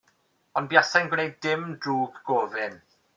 [0.61, 2.81] Ond buasai'n gwneud dim drwg gofyn.